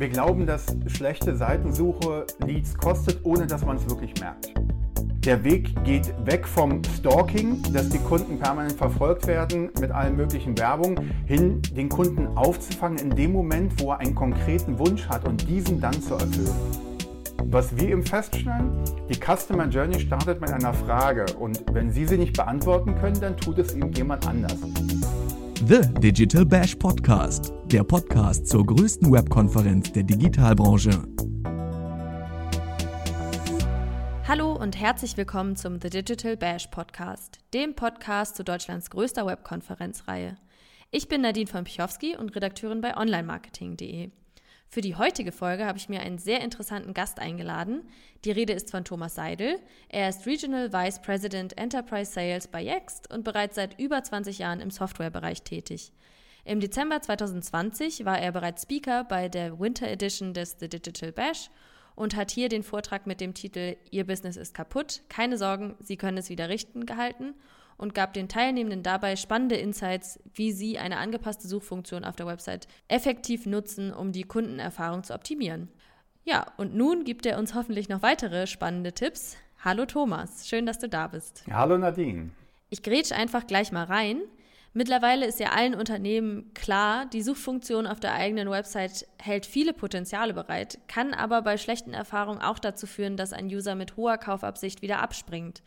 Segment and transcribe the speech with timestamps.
[0.00, 4.54] Wir glauben, dass schlechte Seitensuche Leads kostet, ohne dass man es wirklich merkt.
[5.26, 10.56] Der Weg geht weg vom Stalking, dass die Kunden permanent verfolgt werden mit allen möglichen
[10.56, 15.46] Werbung, hin den Kunden aufzufangen in dem Moment, wo er einen konkreten Wunsch hat und
[15.46, 16.56] diesen dann zu erfüllen.
[17.44, 18.70] Was wir eben feststellen,
[19.10, 23.36] die Customer Journey startet mit einer Frage und wenn Sie sie nicht beantworten können, dann
[23.36, 24.56] tut es eben jemand anders.
[25.66, 30.90] The Digital Bash Podcast, der Podcast zur größten Webkonferenz der Digitalbranche.
[34.26, 40.38] Hallo und herzlich willkommen zum The Digital Bash Podcast, dem Podcast zu Deutschlands größter Webkonferenzreihe.
[40.90, 44.12] Ich bin Nadine von Pichowski und Redakteurin bei onlinemarketing.de.
[44.72, 47.88] Für die heutige Folge habe ich mir einen sehr interessanten Gast eingeladen.
[48.24, 49.58] Die Rede ist von Thomas Seidel.
[49.88, 54.60] Er ist Regional Vice President Enterprise Sales bei Yext und bereits seit über 20 Jahren
[54.60, 55.92] im Softwarebereich tätig.
[56.44, 61.50] Im Dezember 2020 war er bereits Speaker bei der Winter Edition des The Digital Bash
[61.96, 65.96] und hat hier den Vortrag mit dem Titel Ihr Business ist kaputt, keine Sorgen, Sie
[65.96, 67.34] können es wieder richten gehalten
[67.80, 72.68] und gab den Teilnehmenden dabei spannende Insights, wie sie eine angepasste Suchfunktion auf der Website
[72.88, 75.68] effektiv nutzen, um die Kundenerfahrung zu optimieren.
[76.24, 79.38] Ja, und nun gibt er uns hoffentlich noch weitere spannende Tipps.
[79.64, 81.44] Hallo Thomas, schön, dass du da bist.
[81.50, 82.30] Hallo Nadine.
[82.68, 84.20] Ich grätsch einfach gleich mal rein.
[84.74, 90.34] Mittlerweile ist ja allen Unternehmen klar, die Suchfunktion auf der eigenen Website hält viele Potenziale
[90.34, 94.82] bereit, kann aber bei schlechten Erfahrungen auch dazu führen, dass ein User mit hoher Kaufabsicht
[94.82, 95.62] wieder abspringt.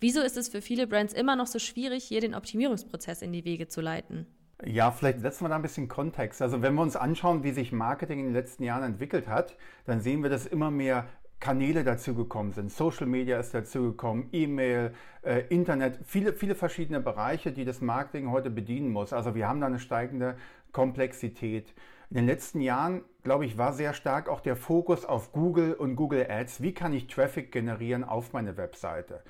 [0.00, 3.44] Wieso ist es für viele Brands immer noch so schwierig, hier den Optimierungsprozess in die
[3.44, 4.26] Wege zu leiten?
[4.64, 6.40] Ja, vielleicht setzen wir da ein bisschen Kontext.
[6.40, 10.00] Also wenn wir uns anschauen, wie sich Marketing in den letzten Jahren entwickelt hat, dann
[10.00, 11.06] sehen wir, dass immer mehr
[11.40, 12.70] Kanäle dazugekommen sind.
[12.70, 18.50] Social Media ist dazugekommen, E-Mail, äh, Internet, viele, viele verschiedene Bereiche, die das Marketing heute
[18.50, 19.12] bedienen muss.
[19.12, 20.36] Also wir haben da eine steigende
[20.70, 21.74] Komplexität.
[22.10, 25.96] In den letzten Jahren, glaube ich, war sehr stark auch der Fokus auf Google und
[25.96, 26.62] Google Ads.
[26.62, 29.22] Wie kann ich Traffic generieren auf meine Webseite?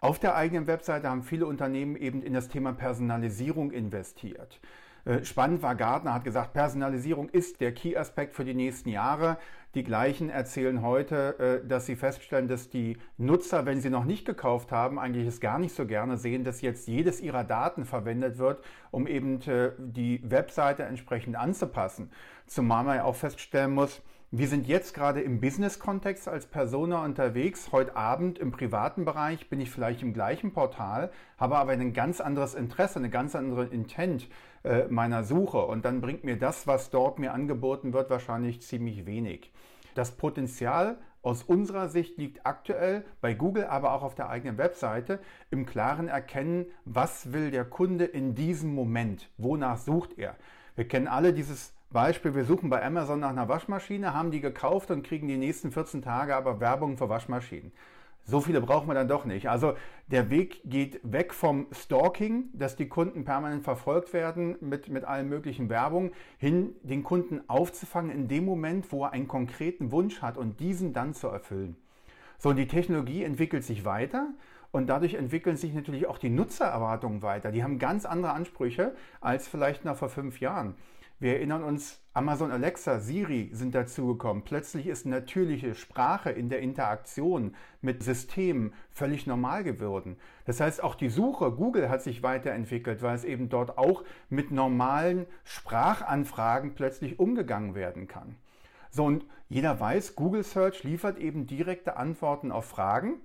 [0.00, 4.60] Auf der eigenen Webseite haben viele Unternehmen eben in das Thema Personalisierung investiert.
[5.06, 9.38] Äh, spannend war, Gartner hat gesagt, Personalisierung ist der Key-Aspekt für die nächsten Jahre.
[9.76, 14.26] Die gleichen erzählen heute, äh, dass sie feststellen, dass die Nutzer, wenn sie noch nicht
[14.26, 18.38] gekauft haben, eigentlich es gar nicht so gerne sehen, dass jetzt jedes ihrer Daten verwendet
[18.38, 22.10] wird, um eben äh, die Webseite entsprechend anzupassen.
[22.46, 24.02] Zumal man ja auch feststellen muss,
[24.38, 27.72] wir sind jetzt gerade im Business-Kontext als Persona unterwegs.
[27.72, 32.20] Heute Abend im privaten Bereich bin ich vielleicht im gleichen Portal, habe aber ein ganz
[32.20, 34.28] anderes Interesse, eine ganz andere Intent
[34.62, 35.64] äh, meiner Suche.
[35.64, 39.52] Und dann bringt mir das, was dort mir angeboten wird, wahrscheinlich ziemlich wenig.
[39.94, 45.18] Das Potenzial aus unserer Sicht liegt aktuell bei Google, aber auch auf der eigenen Webseite
[45.50, 50.36] im klaren Erkennen, was will der Kunde in diesem Moment, wonach sucht er.
[50.74, 54.90] Wir kennen alle dieses Beispiel, wir suchen bei Amazon nach einer Waschmaschine, haben die gekauft
[54.90, 57.72] und kriegen die nächsten 14 Tage aber Werbung für Waschmaschinen.
[58.28, 59.48] So viele brauchen wir dann doch nicht.
[59.48, 59.74] Also
[60.08, 65.28] der Weg geht weg vom Stalking, dass die Kunden permanent verfolgt werden mit, mit allen
[65.28, 70.36] möglichen Werbung, hin den Kunden aufzufangen in dem Moment, wo er einen konkreten Wunsch hat
[70.36, 71.76] und diesen dann zu erfüllen.
[72.38, 74.34] So, und die Technologie entwickelt sich weiter
[74.72, 77.52] und dadurch entwickeln sich natürlich auch die Nutzererwartungen weiter.
[77.52, 80.74] Die haben ganz andere Ansprüche als vielleicht noch vor fünf Jahren.
[81.18, 84.44] Wir erinnern uns, Amazon Alexa, Siri sind dazugekommen.
[84.44, 90.18] Plötzlich ist natürliche Sprache in der Interaktion mit Systemen völlig normal geworden.
[90.44, 94.50] Das heißt, auch die Suche, Google hat sich weiterentwickelt, weil es eben dort auch mit
[94.50, 98.36] normalen Sprachanfragen plötzlich umgegangen werden kann.
[98.90, 103.22] So, und jeder weiß, Google Search liefert eben direkte Antworten auf Fragen.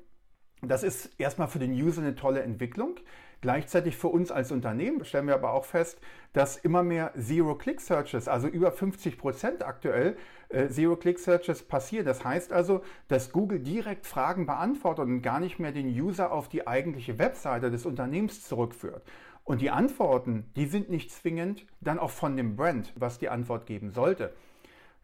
[0.61, 2.95] Das ist erstmal für den User eine tolle Entwicklung.
[3.41, 5.99] Gleichzeitig für uns als Unternehmen stellen wir aber auch fest,
[6.31, 10.15] dass immer mehr Zero-Click-Searches, also über 50 Prozent aktuell
[10.49, 12.05] äh, Zero-Click-Searches passieren.
[12.05, 16.49] Das heißt also, dass Google direkt Fragen beantwortet und gar nicht mehr den User auf
[16.49, 19.01] die eigentliche Webseite des Unternehmens zurückführt.
[19.43, 23.65] Und die Antworten, die sind nicht zwingend dann auch von dem Brand, was die Antwort
[23.65, 24.33] geben sollte.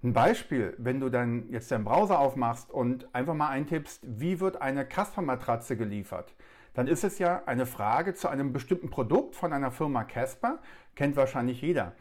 [0.03, 4.61] Ein Beispiel, wenn du dann jetzt deinen Browser aufmachst und einfach mal eintippst, wie wird
[4.61, 6.35] eine Casper-Matratze geliefert,
[6.77, 10.59] dann ist es ja eine Frage zu einem bestimmten Produkt von einer Firma Casper,
[10.93, 11.93] kennt wahrscheinlich jeder.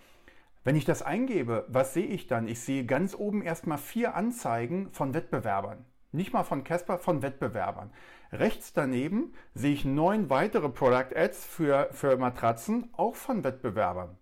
[0.64, 2.46] Wenn ich das eingebe, was sehe ich dann?
[2.46, 5.87] Ich sehe ganz oben erstmal vier Anzeigen von Wettbewerbern.
[6.12, 7.90] Nicht mal von Casper, von Wettbewerbern.
[8.32, 14.19] Rechts daneben sehe ich neun weitere Product Ads für, für Matratzen, auch von Wettbewerbern.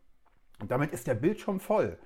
[0.61, 1.99] Und damit ist der Bildschirm voll.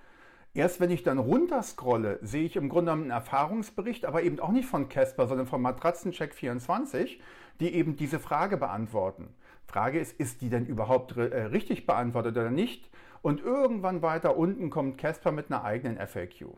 [0.58, 4.66] Erst wenn ich dann runterscrolle, sehe ich im Grunde einen Erfahrungsbericht, aber eben auch nicht
[4.66, 7.20] von Casper, sondern von Matratzencheck24,
[7.60, 9.28] die eben diese Frage beantworten.
[9.68, 12.90] Frage ist, ist die denn überhaupt äh, richtig beantwortet oder nicht?
[13.22, 16.48] Und irgendwann weiter unten kommt Casper mit einer eigenen FAQ.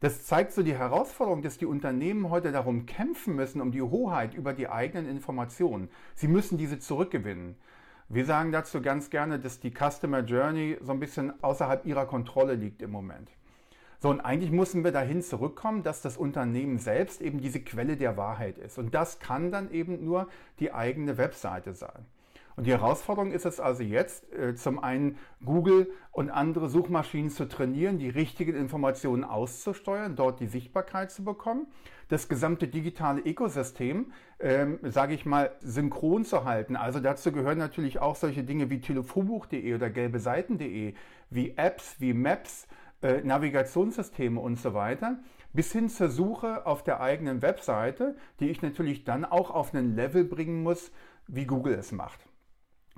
[0.00, 4.34] Das zeigt so die Herausforderung, dass die Unternehmen heute darum kämpfen müssen, um die Hoheit
[4.34, 5.88] über die eigenen Informationen.
[6.14, 7.56] Sie müssen diese zurückgewinnen.
[8.12, 12.54] Wir sagen dazu ganz gerne, dass die Customer Journey so ein bisschen außerhalb ihrer Kontrolle
[12.54, 13.30] liegt im Moment.
[14.00, 18.16] So, und eigentlich müssen wir dahin zurückkommen, dass das Unternehmen selbst eben diese Quelle der
[18.16, 18.78] Wahrheit ist.
[18.78, 20.26] Und das kann dann eben nur
[20.58, 22.04] die eigene Webseite sein.
[22.60, 27.48] Und die Herausforderung ist es also jetzt, äh, zum einen Google und andere Suchmaschinen zu
[27.48, 31.68] trainieren, die richtigen Informationen auszusteuern, dort die Sichtbarkeit zu bekommen,
[32.08, 36.76] das gesamte digitale Ökosystem, ähm, sage ich mal, synchron zu halten.
[36.76, 40.92] Also dazu gehören natürlich auch solche Dinge wie telefonbuch.de oder gelbeseiten.de,
[41.30, 42.68] wie Apps, wie Maps,
[43.00, 45.18] äh, Navigationssysteme und so weiter,
[45.54, 49.96] bis hin zur Suche auf der eigenen Webseite, die ich natürlich dann auch auf einen
[49.96, 50.92] Level bringen muss,
[51.26, 52.29] wie Google es macht.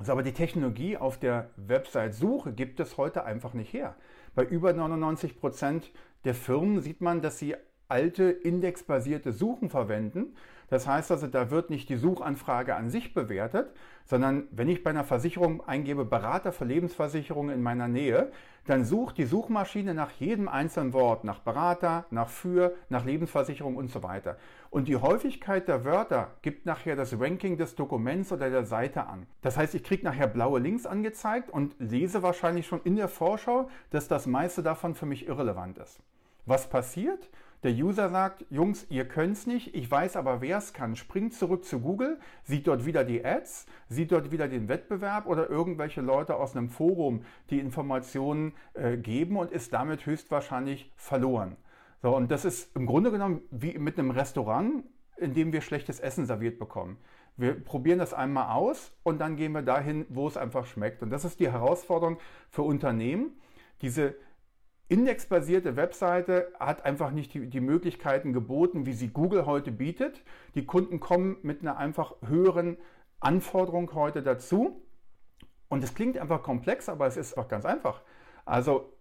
[0.03, 3.95] Also aber die Technologie auf der Website-Suche gibt es heute einfach nicht her.
[4.35, 5.93] Bei über 99 Prozent
[6.25, 7.55] der Firmen sieht man, dass sie
[7.87, 10.35] alte indexbasierte Suchen verwenden.
[10.71, 13.71] Das heißt also, da wird nicht die Suchanfrage an sich bewertet,
[14.05, 18.33] sondern wenn ich bei einer Versicherung eingebe Berater für Lebensversicherungen in meiner Nähe,
[18.67, 23.93] dann sucht die Suchmaschine nach jedem einzelnen Wort, nach Berater, nach Für, nach Lebensversicherung und
[23.93, 24.37] so weiter.
[24.73, 29.27] Und die Häufigkeit der Wörter gibt nachher das Ranking des Dokuments oder der Seite an.
[29.43, 33.69] Das heißt, ich kriege nachher blaue Links angezeigt und lese wahrscheinlich schon in der Vorschau,
[33.91, 36.01] dass das meiste davon für mich irrelevant ist.
[36.47, 37.29] Was passiert?
[37.65, 40.97] Der User sagt, Jungs, ihr könnt es nicht, ich weiß aber, wer es kann.
[40.97, 45.51] Springt zurück zu Google, sieht dort wieder die Ads, sieht dort wieder den Wettbewerb oder
[45.51, 51.59] irgendwelche Leute aus einem Forum, die Informationen äh, geben und ist damit höchstwahrscheinlich verloren.
[52.03, 54.85] So, und das ist im Grunde genommen wie mit einem Restaurant,
[55.17, 56.99] in dem wir schlechtes Essen serviert bekommen.
[57.37, 61.03] Wir probieren das einmal aus und dann gehen wir dahin, wo es einfach schmeckt.
[61.03, 62.19] Und das ist die Herausforderung
[62.51, 63.33] für Unternehmen,
[63.83, 64.15] diese
[64.89, 70.23] indexbasierte Webseite hat einfach nicht die, die, Möglichkeiten geboten, wie sie Google heute bietet.
[70.55, 72.77] Die Kunden kommen mit einer einfach höheren
[73.19, 74.83] Anforderung heute dazu.
[75.69, 78.03] Und es klingt einfach komplex, aber es ist auch ganz einfach.
[78.45, 78.93] Also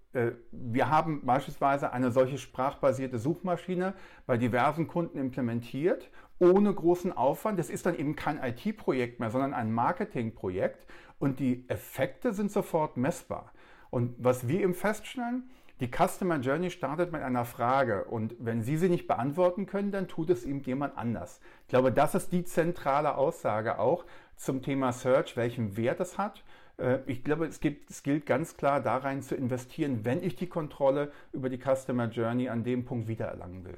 [0.51, 3.93] wir haben beispielsweise eine solche sprachbasierte Suchmaschine
[4.25, 6.09] bei diversen Kunden implementiert,
[6.39, 7.59] ohne großen Aufwand.
[7.59, 10.85] Das ist dann eben kein IT-Projekt mehr, sondern ein Marketing-Projekt.
[11.19, 13.53] Und die Effekte sind sofort messbar.
[13.89, 15.49] Und was wir eben feststellen,
[15.81, 20.07] die Customer Journey startet mit einer Frage und wenn Sie sie nicht beantworten können, dann
[20.07, 21.41] tut es ihm jemand anders.
[21.63, 24.05] Ich glaube, das ist die zentrale Aussage auch
[24.35, 26.43] zum Thema Search, welchen Wert es hat.
[26.77, 30.47] Äh, ich glaube, es, gibt, es gilt ganz klar darein zu investieren, wenn ich die
[30.47, 33.77] Kontrolle über die Customer Journey an dem Punkt wiedererlangen will.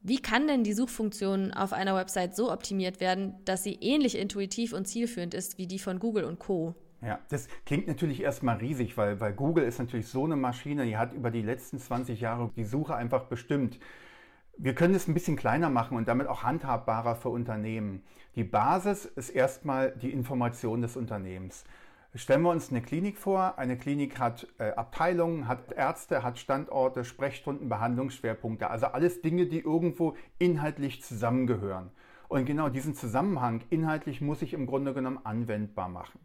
[0.00, 4.72] Wie kann denn die Suchfunktion auf einer Website so optimiert werden, dass sie ähnlich intuitiv
[4.72, 6.74] und zielführend ist wie die von Google und Co?
[7.00, 10.96] Ja, das klingt natürlich erstmal riesig, weil, weil Google ist natürlich so eine Maschine, die
[10.96, 13.78] hat über die letzten 20 Jahre die Suche einfach bestimmt.
[14.56, 18.02] Wir können es ein bisschen kleiner machen und damit auch handhabbarer für Unternehmen.
[18.34, 21.64] Die Basis ist erstmal die Information des Unternehmens.
[22.14, 23.58] Stellen wir uns eine Klinik vor.
[23.58, 28.70] Eine Klinik hat äh, Abteilungen, hat Ärzte, hat Standorte, Sprechstunden, Behandlungsschwerpunkte.
[28.70, 31.90] Also alles Dinge, die irgendwo inhaltlich zusammengehören.
[32.28, 36.20] Und genau diesen Zusammenhang inhaltlich muss ich im Grunde genommen anwendbar machen.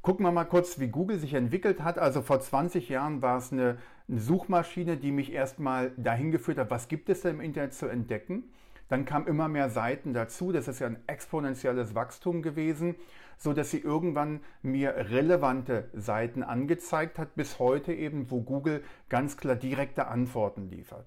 [0.00, 1.98] Gucken wir mal kurz, wie Google sich entwickelt hat.
[1.98, 6.70] Also vor 20 Jahren war es eine, eine Suchmaschine, die mich erstmal dahin geführt hat,
[6.70, 8.52] was gibt es denn im Internet zu entdecken.
[8.92, 10.52] Dann kamen immer mehr Seiten dazu.
[10.52, 12.94] Das ist ja ein exponentielles Wachstum gewesen,
[13.38, 19.38] so dass sie irgendwann mir relevante Seiten angezeigt hat, bis heute eben, wo Google ganz
[19.38, 21.06] klar direkte Antworten liefert.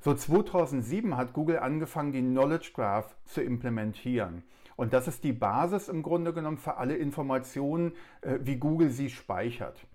[0.00, 4.42] So 2007 hat Google angefangen, die Knowledge Graph zu implementieren.
[4.76, 9.08] Und das ist die Basis im Grunde genommen für alle Informationen, äh, wie Google sie
[9.08, 9.86] speichert.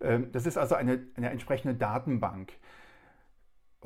[0.00, 2.52] Ähm, das ist also eine, eine entsprechende Datenbank.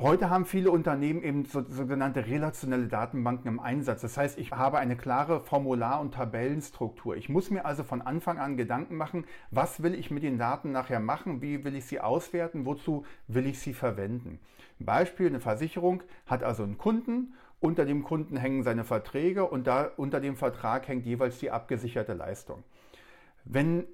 [0.01, 4.01] Heute haben viele Unternehmen eben so, sogenannte relationelle Datenbanken im Einsatz.
[4.01, 7.17] Das heißt, ich habe eine klare Formular- und Tabellenstruktur.
[7.17, 10.71] Ich muss mir also von Anfang an Gedanken machen, was will ich mit den Daten
[10.71, 14.39] nachher machen, wie will ich sie auswerten, wozu will ich sie verwenden.
[14.79, 19.91] Beispiel, eine Versicherung hat also einen Kunden unter dem Kunden hängen seine Verträge und da
[19.97, 22.63] unter dem Vertrag hängt jeweils die abgesicherte Leistung.
[23.45, 23.85] Wenn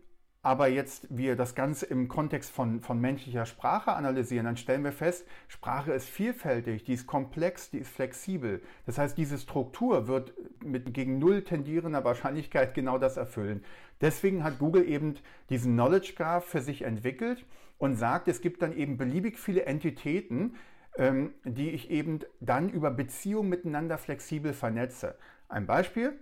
[0.44, 4.92] aber jetzt wir das Ganze im Kontext von, von menschlicher Sprache analysieren, dann stellen wir
[4.92, 8.60] fest, Sprache ist vielfältig, die ist komplex, die ist flexibel.
[8.84, 13.64] Das heißt, diese Struktur wird mit gegen null tendierender Wahrscheinlichkeit genau das erfüllen.
[14.02, 15.14] Deswegen hat Google eben
[15.48, 17.46] diesen Knowledge Graph für sich entwickelt
[17.78, 20.56] und sagt, es gibt dann eben beliebig viele Entitäten,
[20.98, 25.16] ähm, die ich eben dann über Beziehungen miteinander flexibel vernetze.
[25.48, 26.12] Ein Beispiel,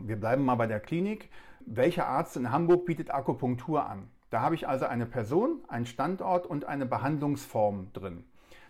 [0.00, 1.30] wir bleiben mal bei der Klinik.
[1.66, 4.10] Welcher Arzt in Hamburg bietet Akupunktur an?
[4.30, 8.24] Da habe ich also eine Person, einen Standort und eine Behandlungsform drin.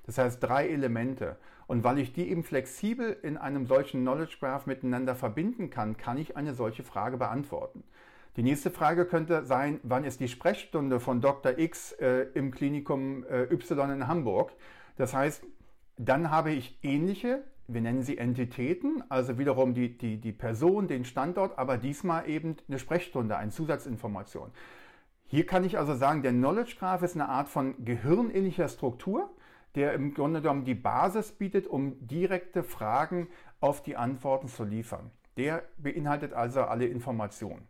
[0.07, 1.37] Das heißt drei Elemente.
[1.67, 6.19] Und weil ich die eben flexibel in einem solchen Knowledge Graph miteinander verbinden kann, kann
[6.19, 7.83] ich eine solche Frage beantworten.
[8.37, 11.59] Die nächste Frage könnte sein, wann ist die Sprechstunde von Dr.
[11.59, 14.53] X äh, im Klinikum äh, Y in Hamburg?
[14.97, 15.45] Das heißt,
[15.97, 21.05] dann habe ich ähnliche, wir nennen sie Entitäten, also wiederum die, die, die Person, den
[21.05, 24.51] Standort, aber diesmal eben eine Sprechstunde, eine Zusatzinformation.
[25.27, 29.31] Hier kann ich also sagen, der Knowledge Graph ist eine Art von gehirnähnlicher Struktur,
[29.75, 33.29] der im Grunde genommen die Basis bietet, um direkte Fragen
[33.61, 35.11] auf die Antworten zu liefern.
[35.37, 37.67] Der beinhaltet also alle Informationen.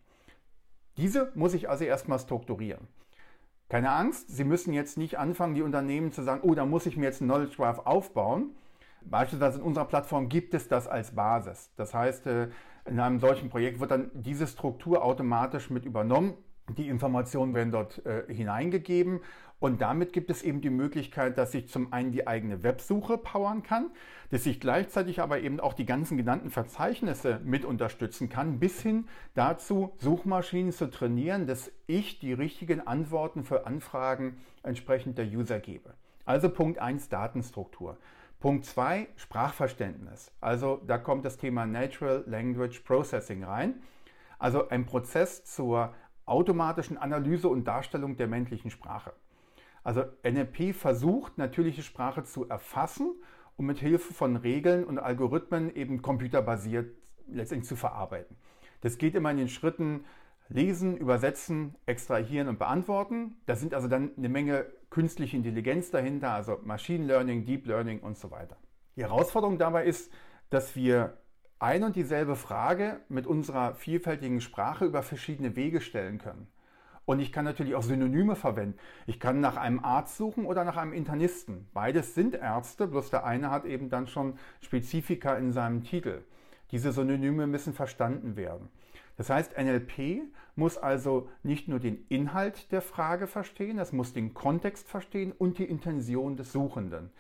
[0.97, 2.87] Diese muss ich also erstmal strukturieren.
[3.69, 6.97] Keine Angst, Sie müssen jetzt nicht anfangen, die Unternehmen zu sagen, oh, da muss ich
[6.97, 8.55] mir jetzt einen Knowledge Graph aufbauen.
[9.11, 11.70] Beispielsweise in unserer Plattform gibt es das als Basis.
[11.76, 12.49] Das heißt, äh,
[12.87, 16.34] in einem solchen Projekt wird dann diese Struktur automatisch mit übernommen.
[16.76, 19.20] Die Informationen werden dort äh, hineingegeben
[19.64, 23.62] und damit gibt es eben die Möglichkeit, dass ich zum einen die eigene Websuche powern
[23.62, 23.90] kann,
[24.30, 29.08] dass ich gleichzeitig aber eben auch die ganzen genannten Verzeichnisse mit unterstützen kann, bis hin
[29.34, 35.94] dazu, Suchmaschinen zu trainieren, dass ich die richtigen Antworten für Anfragen entsprechend der User gebe.
[36.26, 37.96] Also Punkt 1 Datenstruktur.
[38.45, 40.31] Punkt 2 Sprachverständnis.
[40.43, 43.83] Also da kommt das Thema Natural Language Processing rein.
[44.39, 45.95] Also ein Prozess zur
[46.27, 49.15] automatischen Analyse und Darstellung der männlichen Sprache.
[49.83, 53.15] Also NLP versucht natürliche Sprache zu erfassen
[53.57, 56.95] und mit Hilfe von Regeln und Algorithmen eben computerbasiert
[57.27, 58.37] letztendlich zu verarbeiten.
[58.83, 60.05] Das geht immer in den Schritten
[60.49, 63.37] Lesen, Übersetzen, Extrahieren und Beantworten.
[63.47, 68.19] Da sind also dann eine Menge künstliche Intelligenz dahinter, also Machine Learning, Deep Learning und
[68.19, 68.57] so weiter.
[68.97, 70.13] Die Herausforderung dabei ist,
[70.51, 71.19] dass wir
[71.59, 76.47] ein und dieselbe Frage mit unserer vielfältigen Sprache über verschiedene Wege stellen können.
[77.07, 78.79] Und ich kann natürlich auch Synonyme verwenden.
[79.07, 81.69] Ich kann nach einem Arzt suchen oder nach einem Internisten.
[81.75, 86.23] Beides sind Ärzte, bloß der eine hat eben dann schon Spezifika in seinem Titel.
[86.71, 88.69] Diese Synonyme müssen verstanden werden.
[89.16, 90.23] Das heißt, NLP
[90.56, 95.59] muss also nicht nur den Inhalt der Frage verstehen, es muss den Kontext verstehen und
[95.59, 97.11] die Intention des Suchenden.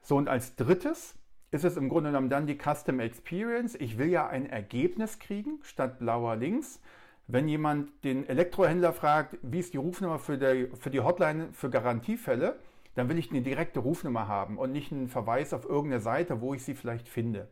[0.00, 1.14] So, und als drittes
[1.52, 3.74] ist es im Grunde genommen dann die Custom Experience.
[3.74, 6.80] Ich will ja ein Ergebnis kriegen statt blauer Links.
[7.28, 11.70] Wenn jemand den Elektrohändler fragt, wie ist die Rufnummer für, der, für die Hotline für
[11.70, 12.58] Garantiefälle,
[12.94, 16.52] dann will ich eine direkte Rufnummer haben und nicht einen Verweis auf irgendeine Seite, wo
[16.52, 17.48] ich sie vielleicht finde.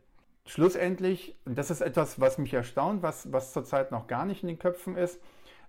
[0.46, 4.48] Schlussendlich, und das ist etwas, was mich erstaunt, was, was zurzeit noch gar nicht in
[4.48, 5.20] den Köpfen ist,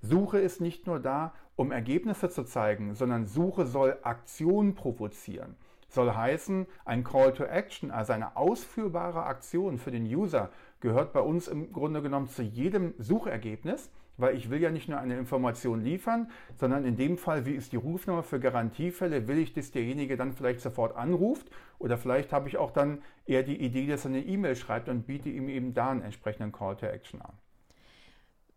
[0.02, 5.56] Suche ist nicht nur da, um Ergebnisse zu zeigen, sondern Suche soll Aktion provozieren.
[5.90, 10.50] Soll heißen, ein Call to Action, also eine ausführbare Aktion für den User,
[10.80, 15.00] gehört bei uns im Grunde genommen zu jedem Suchergebnis, weil ich will ja nicht nur
[15.00, 19.54] eine Information liefern, sondern in dem Fall, wie ist die Rufnummer für Garantiefälle, will ich,
[19.54, 21.48] dass derjenige dann vielleicht sofort anruft
[21.80, 25.08] oder vielleicht habe ich auch dann eher die Idee, dass er eine E-Mail schreibt und
[25.08, 27.34] biete ihm eben da einen entsprechenden Call to Action an.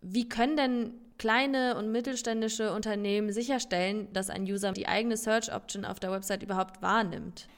[0.00, 5.85] Wie können denn kleine und mittelständische Unternehmen sicherstellen, dass ein User die eigene Search Option
[5.85, 7.49] auf der Website überhaupt wahrnimmt?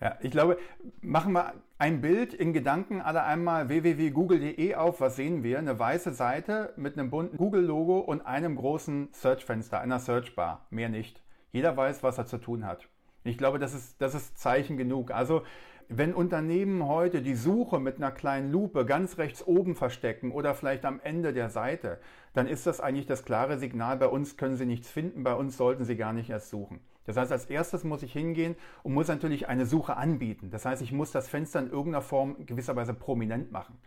[0.00, 0.58] Ja, ich glaube,
[1.00, 5.02] machen wir ein Bild in Gedanken alle einmal www.google.de auf.
[5.02, 5.58] Was sehen wir?
[5.58, 10.66] Eine weiße Seite mit einem bunten Google-Logo und einem großen Search-Fenster, einer Search-Bar.
[10.70, 11.20] Mehr nicht.
[11.52, 12.88] Jeder weiß, was er zu tun hat.
[13.22, 15.10] Ich glaube, das ist, das ist Zeichen genug.
[15.10, 15.42] Also
[15.90, 20.86] wenn Unternehmen heute die Suche mit einer kleinen Lupe ganz rechts oben verstecken oder vielleicht
[20.86, 22.00] am Ende der Seite,
[22.32, 25.58] dann ist das eigentlich das klare Signal, bei uns können Sie nichts finden, bei uns
[25.58, 26.80] sollten Sie gar nicht erst suchen.
[27.04, 30.50] Das heißt, als erstes muss ich hingehen und muss natürlich eine Suche anbieten.
[30.50, 33.78] Das heißt, ich muss das Fenster in irgendeiner Form gewisserweise prominent machen.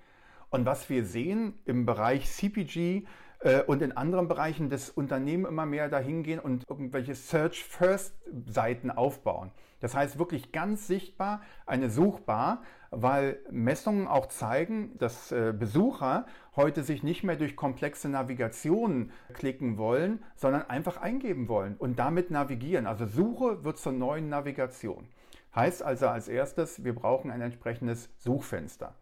[0.49, 3.05] Und was wir sehen im Bereich CPG,
[3.39, 9.51] äh, und in anderen Bereichen des Unternehmen immer mehr dahin gehen und irgendwelche Search-First-Seiten aufbauen.
[9.79, 16.25] Das heißt wirklich ganz sichtbar eine Suchbar, weil Messungen auch zeigen, dass äh, Besucher
[16.55, 22.31] heute sich nicht mehr durch komplexe Navigationen klicken wollen, sondern einfach eingeben wollen und damit
[22.31, 22.87] navigieren.
[22.87, 25.07] Also Suche wird zur neuen Navigation.
[25.55, 28.93] Heißt also als erstes, wir brauchen ein entsprechendes Suchfenster.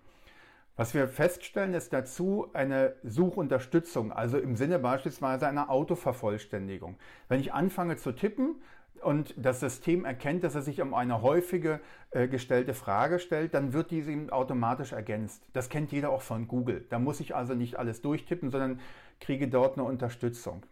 [0.77, 6.97] Was wir feststellen, ist dazu eine Suchunterstützung, also im Sinne beispielsweise einer Autovervollständigung.
[7.29, 8.55] Wenn ich anfange zu tippen
[9.01, 11.79] und das System erkennt, dass es sich um eine häufige
[12.11, 15.43] äh, gestellte Frage stellt, dann wird diese eben automatisch ergänzt.
[15.53, 16.85] Das kennt jeder auch von Google.
[16.89, 18.79] Da muss ich also nicht alles durchtippen, sondern
[19.19, 20.63] kriege dort eine Unterstützung.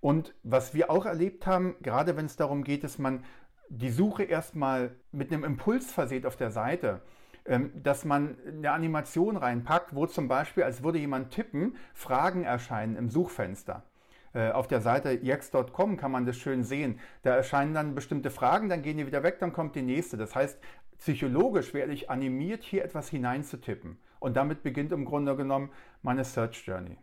[0.00, 3.24] Und was wir auch erlebt haben, gerade wenn es darum geht, dass man
[3.68, 7.00] die Suche erstmal mit einem Impuls verseht auf der Seite,
[7.44, 12.96] ähm, dass man eine Animation reinpackt, wo zum Beispiel, als würde jemand tippen, Fragen erscheinen
[12.96, 13.82] im Suchfenster.
[14.36, 17.00] Äh, auf der Seite yex.com kann man das schön sehen.
[17.22, 20.18] Da erscheinen dann bestimmte Fragen, dann gehen die wieder weg, dann kommt die nächste.
[20.18, 20.60] Das heißt,
[20.98, 23.96] psychologisch werde ich animiert, hier etwas hineinzutippen.
[24.20, 25.70] Und damit beginnt im Grunde genommen
[26.02, 26.98] meine Search Journey.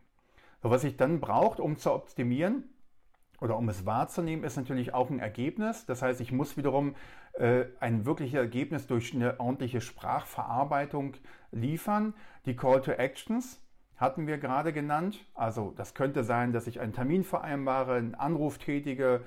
[0.61, 2.65] So, was ich dann braucht, um zu optimieren
[3.41, 5.87] oder um es wahrzunehmen, ist natürlich auch ein Ergebnis.
[5.87, 6.93] Das heißt, ich muss wiederum
[7.33, 11.15] äh, ein wirkliches Ergebnis durch eine ordentliche Sprachverarbeitung
[11.51, 12.13] liefern.
[12.45, 13.62] Die Call to Actions
[13.97, 15.25] hatten wir gerade genannt.
[15.33, 19.21] Also das könnte sein, dass ich einen Termin vereinbare, einen Anruf tätige,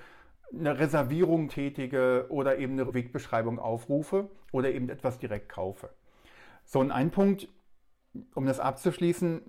[0.52, 5.90] eine Reservierung tätige oder eben eine Wegbeschreibung aufrufe oder eben etwas direkt kaufe.
[6.64, 7.48] So, und ein Punkt,
[8.34, 9.42] um das abzuschließen,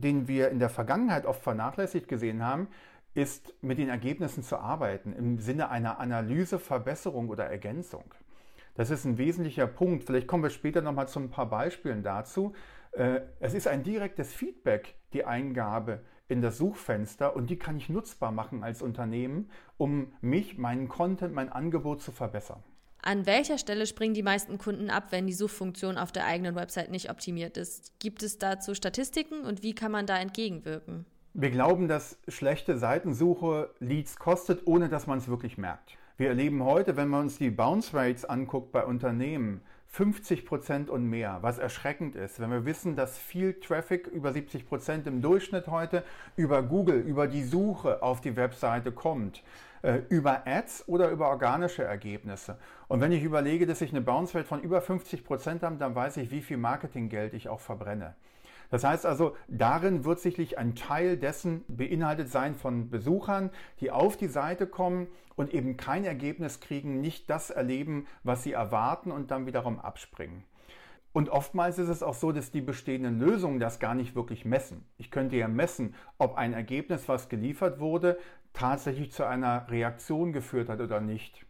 [0.00, 2.68] den wir in der Vergangenheit oft vernachlässigt gesehen haben,
[3.14, 8.14] ist mit den Ergebnissen zu arbeiten im Sinne einer Analyse, Verbesserung oder Ergänzung.
[8.74, 10.04] Das ist ein wesentlicher Punkt.
[10.04, 12.54] Vielleicht kommen wir später nochmal zu ein paar Beispielen dazu.
[12.92, 17.88] Äh, es ist ein direktes Feedback, die Eingabe in das Suchfenster und die kann ich
[17.88, 22.62] nutzbar machen als Unternehmen, um mich, meinen Content, mein Angebot zu verbessern.
[23.04, 26.90] An welcher Stelle springen die meisten Kunden ab, wenn die Suchfunktion auf der eigenen Website
[26.90, 27.98] nicht optimiert ist?
[27.98, 31.04] Gibt es dazu Statistiken und wie kann man da entgegenwirken?
[31.34, 35.96] Wir glauben, dass schlechte Seitensuche Leads kostet, ohne dass man es wirklich merkt.
[36.16, 39.62] Wir erleben heute, wenn man uns die Bounce Rates anguckt bei Unternehmen,
[39.94, 44.66] 50 Prozent und mehr, was erschreckend ist, wenn wir wissen, dass viel Traffic, über 70
[44.66, 46.02] Prozent im Durchschnitt heute,
[46.34, 49.42] über Google, über die Suche auf die Webseite kommt,
[49.82, 52.56] äh, über Ads oder über organische Ergebnisse.
[52.88, 55.94] Und wenn ich überlege, dass ich eine Bounce Rate von über 50 Prozent habe, dann
[55.94, 58.14] weiß ich, wie viel Marketinggeld ich auch verbrenne.
[58.72, 63.50] Das heißt also, darin wird sicherlich ein Teil dessen beinhaltet sein von Besuchern,
[63.80, 68.52] die auf die Seite kommen und eben kein Ergebnis kriegen, nicht das erleben, was sie
[68.52, 70.44] erwarten und dann wiederum abspringen.
[71.12, 74.86] Und oftmals ist es auch so, dass die bestehenden Lösungen das gar nicht wirklich messen.
[74.96, 78.18] Ich könnte ja messen, ob ein Ergebnis, was geliefert wurde,
[78.54, 81.44] tatsächlich zu einer Reaktion geführt hat oder nicht.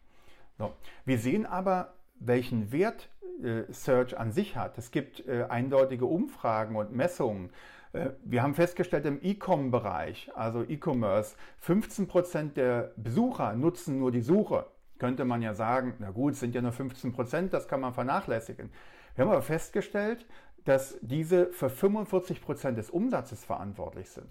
[0.59, 0.73] So.
[1.05, 3.12] Wir sehen aber, welchen Wert
[3.71, 4.79] Search an sich hat.
[4.79, 7.51] Es gibt äh, eindeutige Umfragen und Messungen.
[7.92, 14.66] Äh, wir haben festgestellt im E-Com-Bereich, also E-Commerce, 15% der Besucher nutzen nur die Suche.
[14.99, 18.71] Könnte man ja sagen, na gut, es sind ja nur 15%, das kann man vernachlässigen.
[19.14, 20.27] Wir haben aber festgestellt,
[20.64, 24.31] dass diese für 45% des Umsatzes verantwortlich sind.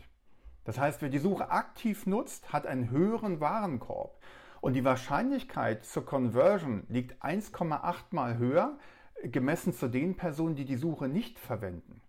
[0.64, 4.18] Das heißt, wer die Suche aktiv nutzt, hat einen höheren Warenkorb.
[4.62, 8.78] Und die Wahrscheinlichkeit zur Conversion liegt 1,8 mal höher,
[9.24, 12.02] gemessen zu den Personen, die die Suche nicht verwenden.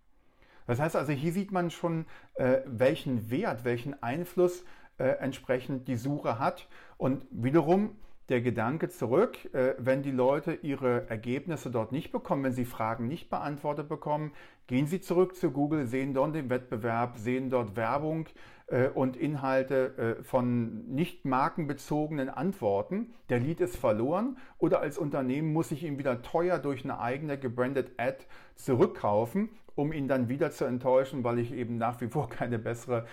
[0.66, 4.64] Das heißt also, hier sieht man schon, äh, welchen Wert, welchen Einfluss
[4.98, 6.68] äh, entsprechend die Suche hat.
[6.98, 7.96] Und wiederum
[8.28, 13.08] der Gedanke zurück, äh, wenn die Leute ihre Ergebnisse dort nicht bekommen, wenn sie Fragen
[13.08, 14.32] nicht beantwortet bekommen,
[14.66, 18.26] gehen sie zurück zu Google, sehen dort den Wettbewerb, sehen dort Werbung
[18.72, 23.12] äh, und Inhalte äh, von nicht markenbezogenen Antworten.
[23.28, 27.38] Der Lead ist verloren oder als Unternehmen muss ich ihn wieder teuer durch eine eigene
[27.38, 32.28] gebranded Ad zurückkaufen, um ihn dann wieder zu enttäuschen, weil ich eben nach wie vor
[32.30, 33.06] keine bessere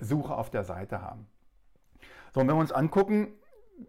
[0.00, 1.20] Suche auf der Seite habe.
[2.34, 3.28] So, und wenn wir uns angucken,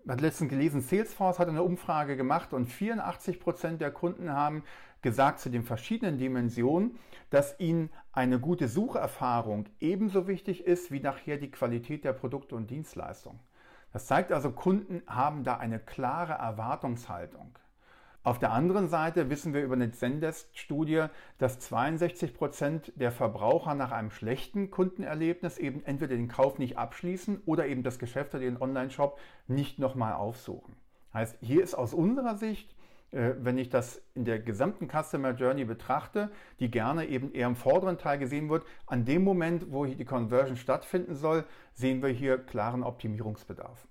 [0.08, 4.64] hat letztens gelesen, Salesforce hat eine Umfrage gemacht und 84 Prozent der Kunden haben
[5.02, 6.98] gesagt zu den verschiedenen Dimensionen,
[7.30, 12.70] dass ihnen eine gute Sucherfahrung ebenso wichtig ist wie nachher die Qualität der Produkte und
[12.70, 13.40] Dienstleistungen.
[13.92, 17.58] Das zeigt also, Kunden haben da eine klare Erwartungshaltung.
[18.22, 21.06] Auf der anderen Seite wissen wir über eine Zendesk-Studie,
[21.38, 27.42] dass 62 Prozent der Verbraucher nach einem schlechten Kundenerlebnis eben entweder den Kauf nicht abschließen
[27.46, 30.76] oder eben das Geschäft oder den Online-Shop nicht nochmal aufsuchen.
[31.14, 32.76] Heißt, hier ist aus unserer Sicht,
[33.12, 36.30] äh, wenn ich das in der gesamten Customer Journey betrachte,
[36.60, 40.06] die gerne eben eher im vorderen Teil gesehen wird, an dem Moment, wo hier die
[40.06, 43.88] Conversion stattfinden soll, sehen wir hier klaren Optimierungsbedarf.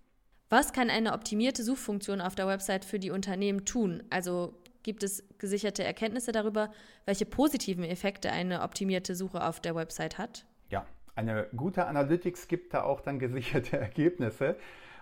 [0.50, 4.02] Was kann eine optimierte Suchfunktion auf der Website für die Unternehmen tun?
[4.08, 6.70] Also gibt es gesicherte Erkenntnisse darüber,
[7.04, 10.46] welche positiven Effekte eine optimierte Suche auf der Website hat?
[10.70, 14.56] Ja, eine gute Analytics gibt da auch dann gesicherte Ergebnisse.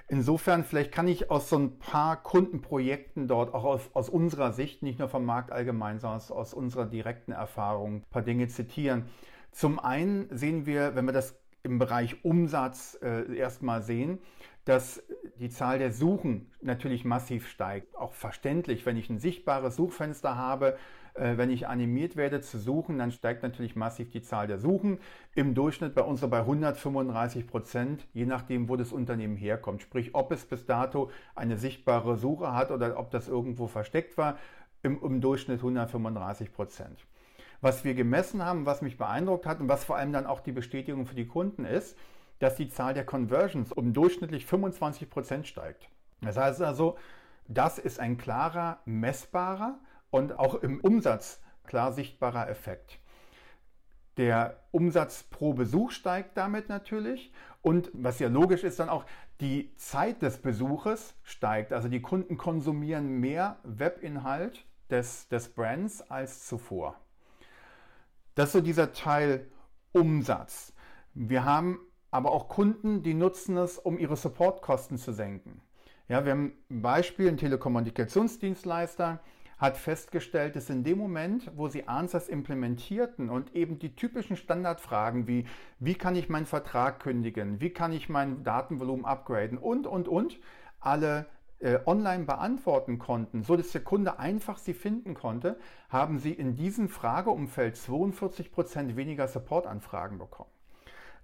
[0.08, 4.82] Insofern, vielleicht kann ich aus so ein paar Kundenprojekten dort auch aus, aus unserer Sicht,
[4.82, 9.06] nicht nur vom Markt allgemein, sondern aus, aus unserer direkten Erfahrung ein paar Dinge zitieren.
[9.52, 14.20] Zum einen sehen wir, wenn wir das im Bereich Umsatz äh, erstmal sehen,
[14.64, 15.02] dass
[15.38, 17.94] die Zahl der Suchen natürlich massiv steigt.
[17.96, 20.76] Auch verständlich, wenn ich ein sichtbares Suchfenster habe,
[21.14, 24.98] äh, wenn ich animiert werde zu suchen, dann steigt natürlich massiv die Zahl der Suchen.
[25.34, 29.82] Im Durchschnitt bei uns so bei 135 Prozent, je nachdem, wo das Unternehmen herkommt.
[29.82, 34.38] Sprich, ob es bis dato eine sichtbare Suche hat oder ob das irgendwo versteckt war,
[34.82, 37.06] im, im Durchschnitt 135 Prozent.
[37.60, 40.52] Was wir gemessen haben, was mich beeindruckt hat und was vor allem dann auch die
[40.52, 41.96] Bestätigung für die Kunden ist,
[42.38, 45.88] dass die Zahl der Conversions um durchschnittlich 25 Prozent steigt.
[46.20, 46.96] Das heißt also,
[47.48, 49.78] das ist ein klarer, messbarer
[50.10, 52.98] und auch im Umsatz klar sichtbarer Effekt.
[54.16, 59.04] Der Umsatz pro Besuch steigt damit natürlich und was ja logisch ist, dann auch
[59.40, 61.72] die Zeit des Besuches steigt.
[61.72, 66.98] Also die Kunden konsumieren mehr Webinhalt des, des Brands als zuvor.
[68.36, 69.46] Das ist so dieser Teil
[69.92, 70.74] Umsatz.
[71.14, 75.62] Wir haben aber auch Kunden, die nutzen es, um ihre Supportkosten zu senken.
[76.06, 79.20] Ja, wir haben ein Beispiel, ein Telekommunikationsdienstleister
[79.56, 85.26] hat festgestellt, dass in dem Moment, wo sie Answers implementierten und eben die typischen Standardfragen
[85.26, 85.46] wie,
[85.78, 90.38] wie kann ich meinen Vertrag kündigen, wie kann ich mein Datenvolumen upgraden und, und, und,
[90.78, 91.24] alle
[91.58, 96.54] äh, online beantworten konnten, so dass der Kunde einfach sie finden konnte, haben sie in
[96.54, 100.50] diesem Frageumfeld 42 Prozent weniger Supportanfragen bekommen.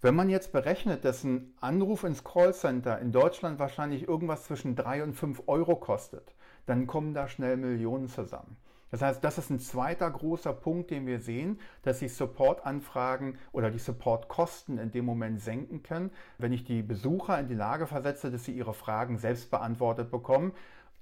[0.01, 5.05] Wenn man jetzt berechnet, dass ein Anruf ins Callcenter in Deutschland wahrscheinlich irgendwas zwischen 3
[5.05, 6.35] und 5 Euro kostet,
[6.66, 8.57] dann kommen da schnell Millionen zusammen.
[8.93, 13.71] Das heißt, das ist ein zweiter großer Punkt, den wir sehen, dass sich Supportanfragen oder
[13.71, 18.31] die Supportkosten in dem Moment senken können, wenn ich die Besucher in die Lage versetze,
[18.31, 20.53] dass sie ihre Fragen selbst beantwortet bekommen.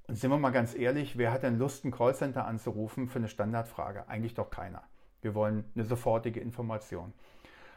[0.06, 3.28] Und sind wir mal ganz ehrlich, wer hat denn Lust, ein Callcenter anzurufen für eine
[3.28, 4.08] Standardfrage?
[4.08, 4.84] Eigentlich doch keiner.
[5.20, 7.12] Wir wollen eine sofortige Information.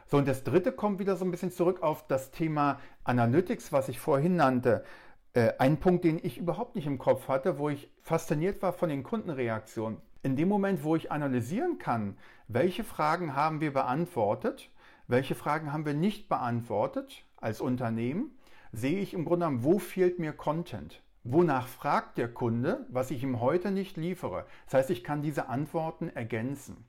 [0.06, 3.88] So, und das dritte kommt wieder so ein bisschen zurück auf das Thema Analytics, was
[3.88, 4.84] ich vorhin nannte.
[5.34, 8.88] Äh, ein Punkt, den ich überhaupt nicht im Kopf hatte, wo ich fasziniert war von
[8.88, 10.00] den Kundenreaktionen.
[10.22, 12.16] In dem Moment, wo ich analysieren kann,
[12.48, 14.70] welche Fragen haben wir beantwortet,
[15.06, 18.30] welche Fragen haben wir nicht beantwortet als Unternehmen,
[18.72, 21.02] sehe ich im Grunde genommen, wo fehlt mir Content.
[21.24, 24.46] Wonach fragt der Kunde, was ich ihm heute nicht liefere?
[24.66, 26.84] Das heißt, ich kann diese Antworten ergänzen.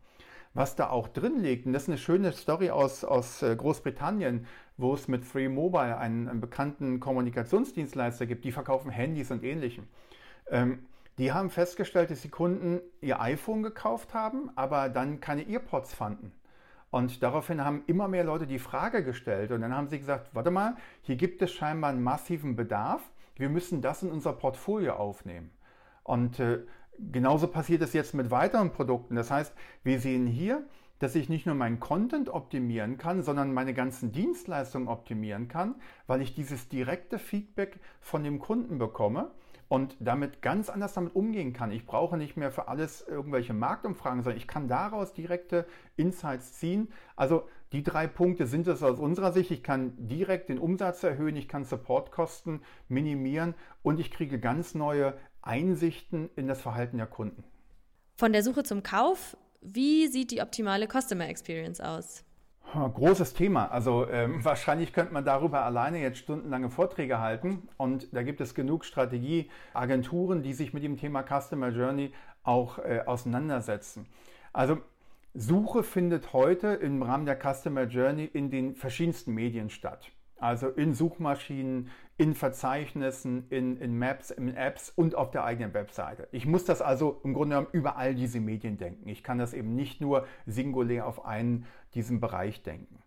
[0.53, 4.45] Was da auch drin liegt, und das ist eine schöne Story aus, aus äh, Großbritannien,
[4.77, 9.87] wo es mit Free Mobile einen, einen, bekannten Kommunikationsdienstleister gibt, die verkaufen Handys und ähnlichem.
[10.49, 10.85] Ähm,
[11.17, 16.33] die haben festgestellt, dass die Kunden ihr iPhone gekauft haben, aber dann keine Earpods fanden.
[16.91, 20.51] Und daraufhin haben immer mehr Leute die Frage gestellt und dann haben sie gesagt, warte
[20.51, 23.01] mal, hier gibt es scheinbar einen massiven Bedarf,
[23.35, 25.51] wir müssen das in unser Portfolio aufnehmen.
[26.03, 26.59] Und äh,
[27.11, 29.15] genauso passiert es jetzt mit weiteren Produkten.
[29.15, 30.63] Das heißt, wir sehen hier,
[31.05, 35.75] dass ich nicht nur meinen Content optimieren kann, sondern meine ganzen Dienstleistungen optimieren kann,
[36.07, 39.29] weil ich dieses direkte Feedback von dem Kunden bekomme
[39.67, 41.69] und damit ganz anders damit umgehen kann.
[41.69, 46.87] Ich brauche nicht mehr für alles irgendwelche Marktumfragen, sondern ich kann daraus direkte Insights ziehen.
[47.15, 49.51] Also die drei Punkte sind es aus unserer Sicht.
[49.51, 55.13] Ich kann direkt den Umsatz erhöhen, ich kann Supportkosten minimieren und ich kriege ganz neue
[55.43, 57.43] Einsichten in das Verhalten der Kunden.
[58.17, 62.23] Von der Suche zum Kauf wie sieht die optimale Customer Experience aus?
[62.73, 63.71] Großes Thema.
[63.71, 67.67] Also ähm, wahrscheinlich könnte man darüber alleine jetzt stundenlange Vorträge halten.
[67.77, 73.01] Und da gibt es genug Strategieagenturen, die sich mit dem Thema Customer Journey auch äh,
[73.05, 74.07] auseinandersetzen.
[74.53, 74.77] Also
[75.33, 80.11] Suche findet heute im Rahmen der Customer Journey in den verschiedensten Medien statt.
[80.37, 86.27] Also in Suchmaschinen, in Verzeichnissen, in, in Maps, in Apps und auf der eigenen Webseite.
[86.31, 89.07] Ich muss das also im Grunde genommen über all diese Medien denken.
[89.09, 92.99] Ich kann das eben nicht nur singulär auf einen diesen Bereich denken.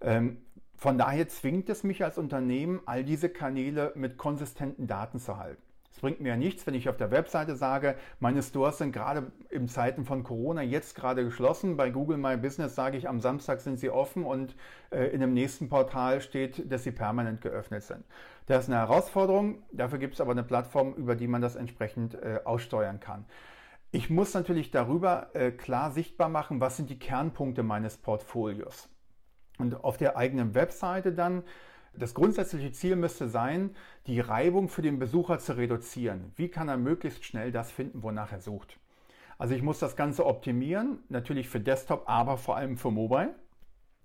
[0.00, 0.38] Ähm,
[0.76, 5.62] von daher zwingt es mich als Unternehmen, all diese Kanäle mit konsistenten Daten zu halten.
[6.02, 9.68] Bringt mir ja nichts, wenn ich auf der Webseite sage, meine Stores sind gerade in
[9.68, 11.76] Zeiten von Corona jetzt gerade geschlossen.
[11.76, 14.56] Bei Google My Business sage ich, am Samstag sind sie offen und
[14.90, 18.04] äh, in dem nächsten Portal steht, dass sie permanent geöffnet sind.
[18.46, 19.62] Das ist eine Herausforderung.
[19.70, 23.24] Dafür gibt es aber eine Plattform, über die man das entsprechend äh, aussteuern kann.
[23.92, 28.88] Ich muss natürlich darüber äh, klar sichtbar machen, was sind die Kernpunkte meines Portfolios.
[29.58, 31.44] Und auf der eigenen Webseite dann
[31.94, 33.74] das grundsätzliche Ziel müsste sein,
[34.06, 36.32] die Reibung für den Besucher zu reduzieren.
[36.36, 38.78] Wie kann er möglichst schnell das finden, wonach er sucht?
[39.38, 43.34] Also ich muss das Ganze optimieren, natürlich für Desktop, aber vor allem für Mobile.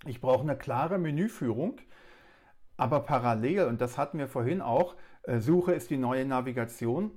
[0.06, 1.78] Ich brauche eine klare Menüführung,
[2.76, 7.12] aber parallel, und das hatten wir vorhin auch, äh, Suche ist die neue Navigation,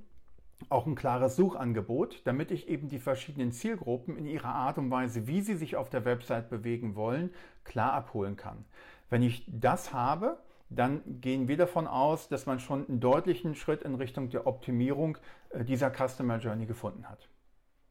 [0.69, 5.27] auch ein klares Suchangebot, damit ich eben die verschiedenen Zielgruppen in ihrer Art und Weise,
[5.27, 7.31] wie sie sich auf der Website bewegen wollen,
[7.63, 8.65] klar abholen kann.
[9.09, 10.37] Wenn ich das habe,
[10.73, 15.17] dann gehen wir davon aus, dass man schon einen deutlichen Schritt in Richtung der Optimierung
[15.49, 17.27] äh, dieser Customer Journey gefunden hat.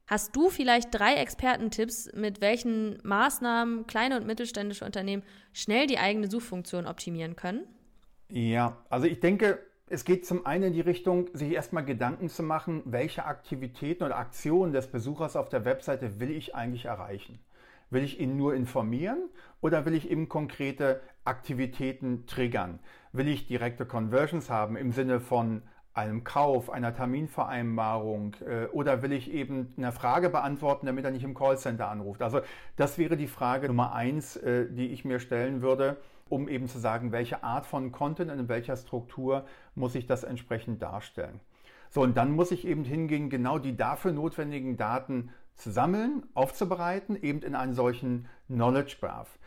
[0.07, 6.29] Hast du vielleicht drei Expertentipps, mit welchen Maßnahmen kleine und mittelständische Unternehmen schnell die eigene
[6.29, 7.65] Suchfunktion optimieren können?
[8.29, 12.43] Ja, also ich denke, es geht zum einen in die Richtung, sich erstmal Gedanken zu
[12.43, 17.39] machen, welche Aktivitäten oder Aktionen des Besuchers auf der Webseite will ich eigentlich erreichen.
[17.91, 19.29] Will ich ihn nur informieren
[19.61, 22.79] oder will ich eben konkrete Aktivitäten triggern?
[23.13, 29.13] Will ich direkte Conversions haben im Sinne von einem Kauf, einer Terminvereinbarung äh, oder will
[29.13, 32.23] ich eben eine Frage beantworten, damit er nicht im Callcenter anruft?
[32.23, 32.41] Also
[32.77, 35.97] das wäre die Frage Nummer eins, äh, die ich mir stellen würde,
[36.29, 40.23] um eben zu sagen, welche Art von Content und in welcher Struktur muss ich das
[40.23, 41.41] entsprechend darstellen.
[41.91, 47.17] So, und dann muss ich eben hingehen, genau die dafür notwendigen Daten zu sammeln, aufzubereiten,
[47.21, 49.39] eben in einen solchen Knowledge Graph.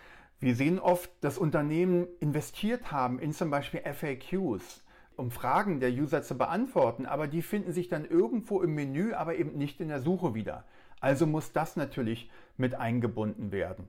[0.43, 4.83] Wir sehen oft, dass Unternehmen investiert haben in zum Beispiel FAQs,
[5.15, 9.37] um Fragen der User zu beantworten, aber die finden sich dann irgendwo im Menü, aber
[9.37, 10.65] eben nicht in der Suche wieder.
[10.99, 13.87] Also muss das natürlich mit eingebunden werden.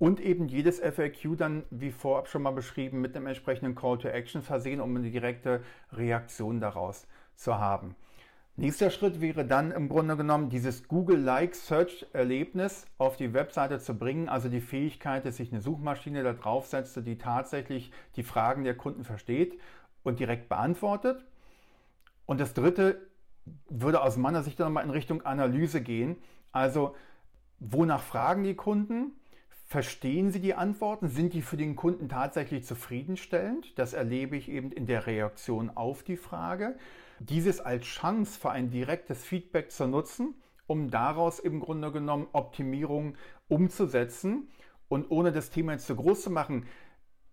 [0.00, 4.08] Und eben jedes FAQ dann, wie vorab schon mal beschrieben, mit einem entsprechenden Call to
[4.08, 5.62] Action versehen, um eine direkte
[5.92, 7.94] Reaktion daraus zu haben.
[8.60, 14.28] Nächster Schritt wäre dann im Grunde genommen dieses Google-like Search-Erlebnis auf die Webseite zu bringen,
[14.28, 19.04] also die Fähigkeit, dass sich eine Suchmaschine da draufsetze, die tatsächlich die Fragen der Kunden
[19.04, 19.60] versteht
[20.02, 21.24] und direkt beantwortet.
[22.26, 23.00] Und das dritte
[23.68, 26.16] würde aus meiner Sicht dann nochmal in Richtung Analyse gehen.
[26.50, 26.96] Also,
[27.60, 29.12] wonach fragen die Kunden?
[29.68, 31.06] Verstehen Sie die Antworten?
[31.06, 33.78] Sind die für den Kunden tatsächlich zufriedenstellend?
[33.78, 36.74] Das erlebe ich eben in der Reaktion auf die Frage
[37.20, 40.34] dieses als Chance für ein direktes Feedback zu nutzen,
[40.66, 43.16] um daraus im Grunde genommen Optimierung
[43.48, 44.48] umzusetzen.
[44.88, 46.66] Und ohne das Thema jetzt zu groß zu machen,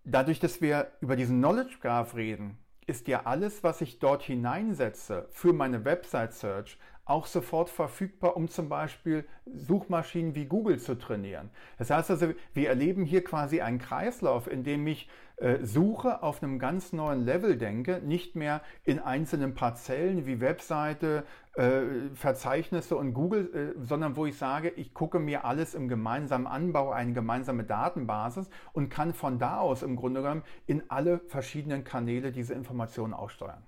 [0.04, 5.26] dadurch, dass wir über diesen Knowledge Graph reden, ist ja alles, was ich dort hineinsetze
[5.30, 11.50] für meine Website Search, auch sofort verfügbar, um zum Beispiel Suchmaschinen wie Google zu trainieren.
[11.78, 16.42] Das heißt also, wir erleben hier quasi einen Kreislauf, in dem ich äh, Suche auf
[16.42, 21.82] einem ganz neuen Level denke, nicht mehr in einzelnen Parzellen wie Webseite, äh,
[22.14, 26.90] Verzeichnisse und Google, äh, sondern wo ich sage, ich gucke mir alles im gemeinsamen Anbau,
[26.90, 32.32] eine gemeinsame Datenbasis und kann von da aus im Grunde genommen in alle verschiedenen Kanäle
[32.32, 33.62] diese Informationen aussteuern.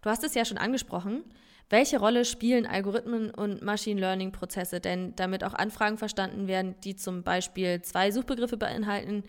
[0.00, 1.22] Du hast es ja schon angesprochen.
[1.70, 7.22] Welche Rolle spielen Algorithmen und Machine Learning-Prozesse denn, damit auch Anfragen verstanden werden, die zum
[7.22, 9.22] Beispiel zwei Suchbegriffe beinhalten,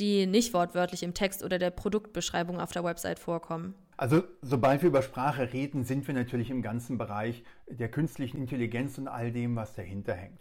[0.00, 3.74] die nicht wortwörtlich im Text oder der Produktbeschreibung auf der Website vorkommen?
[3.96, 8.96] Also sobald wir über Sprache reden, sind wir natürlich im ganzen Bereich der künstlichen Intelligenz
[8.96, 10.40] und all dem, was dahinter hängt.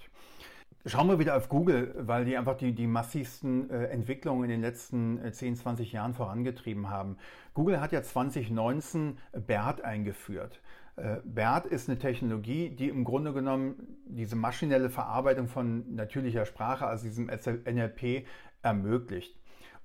[0.86, 4.62] Schauen wir wieder auf Google, weil die einfach die, die massivsten äh, Entwicklungen in den
[4.62, 7.18] letzten äh, 10, 20 Jahren vorangetrieben haben.
[7.54, 10.62] Google hat ja 2019 BERT eingeführt.
[10.96, 16.88] Äh, BERT ist eine Technologie, die im Grunde genommen diese maschinelle Verarbeitung von natürlicher Sprache,
[16.88, 18.26] also diesem NLP,
[18.62, 19.39] ermöglicht.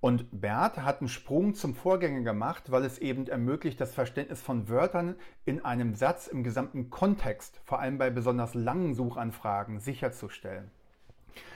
[0.04, 4.68] Und BERT hat einen Sprung zum Vorgänger gemacht, weil es eben ermöglicht, das Verständnis von
[4.68, 5.14] Wörtern
[5.46, 10.70] in einem Satz im gesamten Kontext, vor allem bei besonders langen Suchanfragen, sicherzustellen.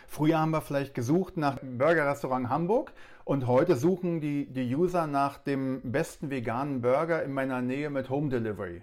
[0.07, 2.95] Früher haben wir vielleicht gesucht nach Burgerrestaurant Hamburg
[3.27, 8.09] und heute suchen die, die User nach dem besten veganen Burger in meiner Nähe mit
[8.09, 8.83] Home Delivery.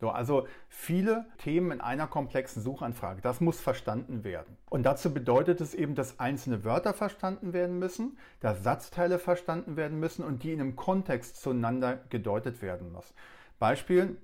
[0.00, 3.20] So, also viele Themen in einer komplexen Suchanfrage.
[3.22, 4.56] Das muss verstanden werden.
[4.68, 10.00] Und dazu bedeutet es eben, dass einzelne Wörter verstanden werden müssen, dass Satzteile verstanden werden
[10.00, 13.14] müssen und die in einem Kontext zueinander gedeutet werden muss.
[13.58, 14.16] Beispiel,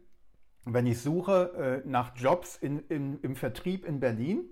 [0.64, 4.44] wenn ich suche äh, nach Jobs in, in, im Vertrieb in Berlin,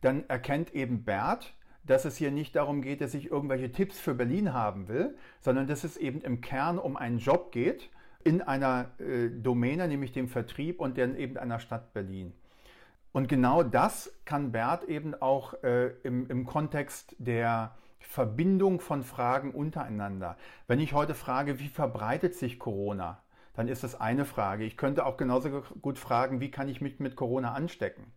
[0.00, 4.14] dann erkennt eben Bert, dass es hier nicht darum geht, dass ich irgendwelche Tipps für
[4.14, 7.90] Berlin haben will, sondern dass es eben im Kern um einen Job geht
[8.24, 12.32] in einer äh, Domäne, nämlich dem Vertrieb und dann eben einer Stadt Berlin.
[13.12, 19.52] Und genau das kann Bert eben auch äh, im, im Kontext der Verbindung von Fragen
[19.52, 20.36] untereinander.
[20.66, 23.22] Wenn ich heute frage, wie verbreitet sich Corona,
[23.54, 24.64] dann ist das eine Frage.
[24.64, 28.12] Ich könnte auch genauso gut fragen, wie kann ich mich mit Corona anstecken?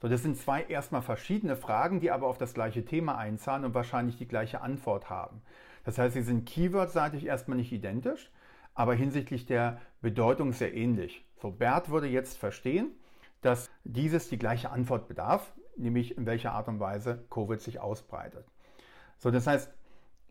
[0.00, 3.74] So, das sind zwei erstmal verschiedene Fragen, die aber auf das gleiche Thema einzahlen und
[3.74, 5.42] wahrscheinlich die gleiche Antwort haben.
[5.84, 8.30] Das heißt, sie sind keywordseitig erstmal nicht identisch,
[8.78, 11.26] aber hinsichtlich der Bedeutung sehr ähnlich.
[11.42, 12.92] So, Bert würde jetzt verstehen,
[13.40, 18.46] dass dieses die gleiche Antwort bedarf, nämlich in welcher Art und Weise Covid sich ausbreitet.
[19.16, 19.72] So, das heißt,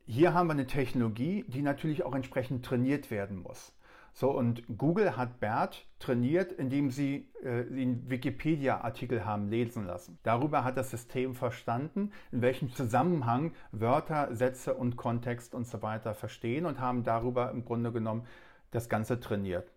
[0.06, 3.74] hier haben wir eine Technologie, die natürlich auch entsprechend trainiert werden muss.
[4.20, 10.18] So, und Google hat BERT trainiert, indem sie äh, den Wikipedia-Artikel haben lesen lassen.
[10.24, 16.16] Darüber hat das System verstanden, in welchem Zusammenhang Wörter, Sätze und Kontext und so weiter
[16.16, 18.26] verstehen und haben darüber im Grunde genommen
[18.72, 19.72] das Ganze trainiert.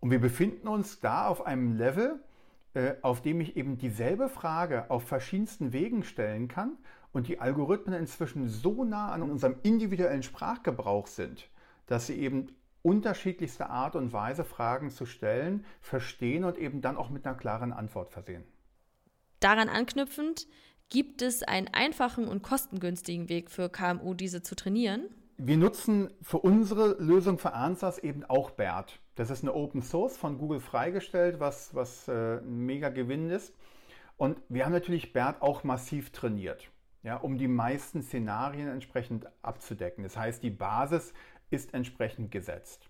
[0.00, 2.20] Und wir befinden uns da auf einem Level,
[2.74, 6.76] äh, auf dem ich eben dieselbe Frage auf verschiedensten Wegen stellen kann
[7.14, 11.48] und die Algorithmen inzwischen so nah an unserem individuellen Sprachgebrauch sind,
[11.86, 12.48] dass sie eben
[12.86, 17.72] unterschiedlichste Art und Weise Fragen zu stellen, verstehen und eben dann auch mit einer klaren
[17.72, 18.44] Antwort versehen.
[19.40, 20.46] Daran anknüpfend,
[20.88, 25.08] gibt es einen einfachen und kostengünstigen Weg für KMU, diese zu trainieren?
[25.38, 29.00] wir nutzen für unsere Lösung für Answers eben auch BERT.
[29.16, 33.54] Das ist eine Open Source von Google freigestellt, was, was äh, ein mega Gewinn ist.
[34.16, 36.70] Und wir haben natürlich BERT auch massiv trainiert,
[37.02, 40.04] ja, um die meisten Szenarien entsprechend abzudecken.
[40.04, 41.12] Das heißt, die Basis
[41.50, 42.88] ist entsprechend gesetzt.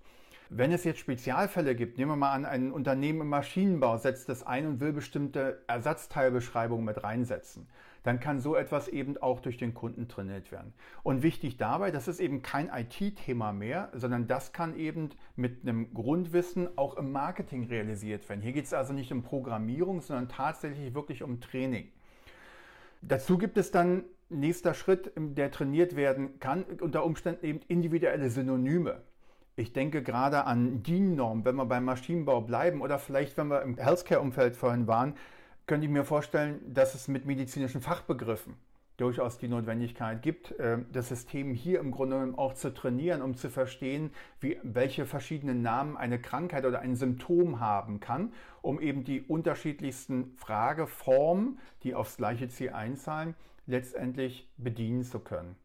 [0.48, 4.44] Wenn es jetzt Spezialfälle gibt, nehmen wir mal an, ein Unternehmen im Maschinenbau setzt das
[4.44, 7.66] ein und will bestimmte Ersatzteilbeschreibungen mit reinsetzen,
[8.04, 10.72] dann kann so etwas eben auch durch den Kunden trainiert werden.
[11.02, 15.92] Und wichtig dabei, das ist eben kein IT-Thema mehr, sondern das kann eben mit einem
[15.92, 18.42] Grundwissen auch im Marketing realisiert werden.
[18.42, 21.88] Hier geht es also nicht um Programmierung, sondern tatsächlich wirklich um Training.
[23.02, 29.02] Dazu gibt es dann nächster Schritt, der trainiert werden kann, unter Umständen eben individuelle Synonyme.
[29.56, 33.78] Ich denke gerade an DIN-Norm, wenn wir beim Maschinenbau bleiben oder vielleicht, wenn wir im
[33.78, 35.14] Healthcare-Umfeld vorhin waren,
[35.66, 38.54] könnte ich mir vorstellen, dass es mit medizinischen Fachbegriffen
[38.96, 43.36] durchaus die Notwendigkeit gibt, äh, das System hier im Grunde genommen auch zu trainieren, um
[43.36, 44.10] zu verstehen,
[44.40, 50.34] wie, welche verschiedenen Namen eine Krankheit oder ein Symptom haben kann, um eben die unterschiedlichsten
[50.36, 53.34] Frageformen, die aufs gleiche Ziel einzahlen,
[53.66, 55.56] letztendlich bedienen zu können.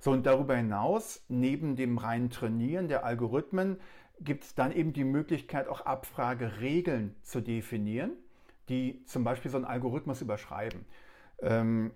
[0.00, 3.78] So, und darüber hinaus, neben dem reinen Trainieren der Algorithmen,
[4.20, 8.12] gibt es dann eben die Möglichkeit, auch Abfrageregeln zu definieren,
[8.68, 10.84] die zum Beispiel so einen Algorithmus überschreiben.
[11.40, 11.92] Ähm,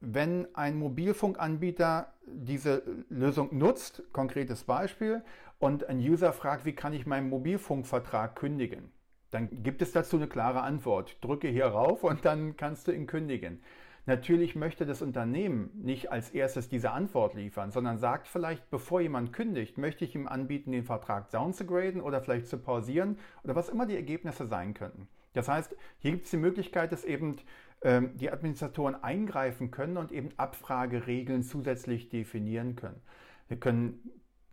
[0.00, 5.22] wenn ein Mobilfunkanbieter diese Lösung nutzt, konkretes Beispiel,
[5.58, 8.90] und ein User fragt, wie kann ich meinen Mobilfunkvertrag kündigen,
[9.30, 11.16] dann gibt es dazu eine klare Antwort.
[11.20, 13.62] Drücke hier rauf und dann kannst du ihn kündigen.
[14.06, 19.32] Natürlich möchte das Unternehmen nicht als erstes diese Antwort liefern, sondern sagt vielleicht, bevor jemand
[19.32, 23.86] kündigt, möchte ich ihm anbieten, den Vertrag downzugraden oder vielleicht zu pausieren oder was immer
[23.86, 25.08] die Ergebnisse sein könnten.
[25.32, 27.36] Das heißt, hier gibt es die Möglichkeit, dass eben
[27.82, 33.00] ähm, die Administratoren eingreifen können und eben Abfrageregeln zusätzlich definieren können.
[33.48, 34.10] Wir können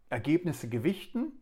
[0.10, 1.34] Ergebnisse gewichten,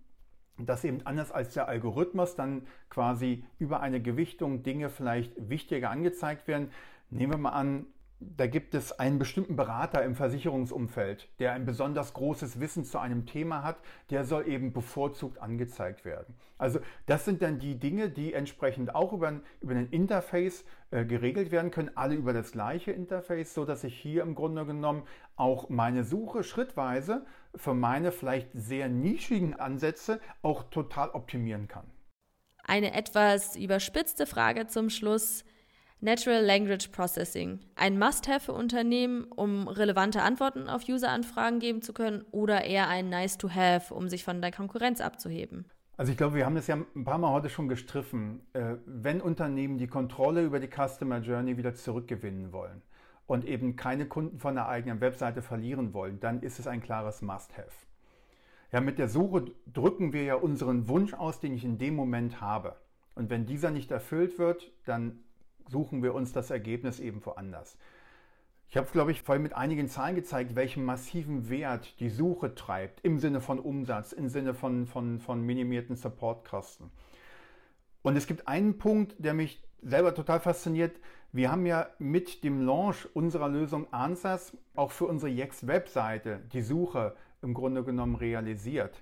[0.58, 6.48] dass eben anders als der Algorithmus dann quasi über eine Gewichtung Dinge vielleicht wichtiger angezeigt
[6.48, 6.72] werden.
[7.10, 7.86] Nehmen wir mal an,
[8.20, 13.26] da gibt es einen bestimmten Berater im Versicherungsumfeld, der ein besonders großes Wissen zu einem
[13.26, 13.78] Thema hat,
[14.10, 16.36] der soll eben bevorzugt angezeigt werden.
[16.58, 21.06] Also das sind dann die Dinge, die entsprechend auch über ein, über ein Interface äh,
[21.06, 25.04] geregelt werden können, alle über das gleiche Interface, so dass ich hier im Grunde genommen
[25.38, 31.86] auch meine Suche schrittweise für meine vielleicht sehr nischigen Ansätze auch total optimieren kann.
[32.66, 35.46] Eine etwas überspitzte Frage zum Schluss.
[36.02, 37.60] Natural Language Processing.
[37.76, 43.10] Ein Must-Have für Unternehmen, um relevante Antworten auf User-Anfragen geben zu können oder eher ein
[43.10, 45.66] Nice-to-Have, um sich von der Konkurrenz abzuheben?
[45.98, 48.40] Also ich glaube, wir haben das ja ein paar Mal heute schon gestriffen.
[48.54, 52.82] Äh, wenn Unternehmen die Kontrolle über die Customer Journey wieder zurückgewinnen wollen
[53.28, 57.22] und eben keine Kunden von der eigenen Webseite verlieren wollen, dann ist es ein klares
[57.22, 57.74] Must-Have.
[58.72, 62.40] Ja, mit der Suche drücken wir ja unseren Wunsch aus, den ich in dem Moment
[62.40, 62.78] habe.
[63.16, 65.26] Und wenn dieser nicht erfüllt wird, dann
[65.70, 67.78] suchen wir uns das Ergebnis eben woanders.
[68.70, 73.00] Ich habe, glaube ich, vorhin mit einigen Zahlen gezeigt, welchen massiven Wert die Suche treibt
[73.04, 76.92] im Sinne von Umsatz, im Sinne von, von, von minimierten Supportkosten.
[78.04, 81.00] Und es gibt einen Punkt, der mich selber total fasziniert.
[81.32, 87.16] Wir haben ja mit dem Launch unserer Lösung Answers auch für unsere Yext-Webseite die Suche
[87.42, 89.02] im Grunde genommen realisiert.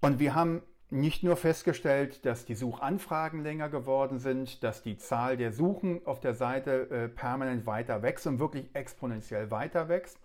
[0.00, 5.36] Und wir haben nicht nur festgestellt, dass die Suchanfragen länger geworden sind, dass die Zahl
[5.36, 10.18] der Suchen auf der Seite äh, permanent weiter wächst und wirklich exponentiell weiter wächst,